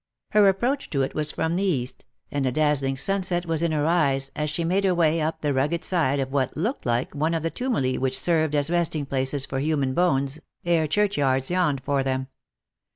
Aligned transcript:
Her 0.31 0.47
approach 0.49 0.89
to 0.89 1.01
it 1.03 1.13
was 1.13 1.29
from 1.29 1.55
the 1.55 1.61
east, 1.63 2.05
and 2.31 2.47
a 2.47 2.51
dazzling 2.51 2.97
sunset 2.97 3.45
was 3.45 3.61
in 3.61 3.71
her 3.71 3.85
eyes, 3.85 4.31
as 4.35 4.49
she 4.49 4.63
made 4.63 4.83
her 4.83 4.95
way 4.95 5.21
up 5.21 5.41
the 5.41 5.53
rugged 5.53 5.83
side 5.83 6.19
of 6.19 6.31
what 6.31 6.57
looked 6.57 6.87
like 6.87 7.13
one 7.13 7.35
of 7.35 7.43
the 7.43 7.51
tumuli 7.51 7.99
which 7.99 8.17
served 8.19 8.55
as 8.55 8.71
resting 8.71 9.05
places 9.05 9.45
for 9.45 9.59
human 9.59 9.93
bones, 9.93 10.39
"ere 10.65 10.87
churchyards 10.87 11.51
yawned 11.51 11.83
for 11.83 12.01
them. 12.03 12.29